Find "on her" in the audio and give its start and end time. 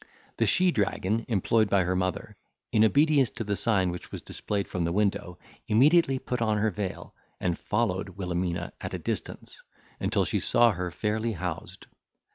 6.41-6.71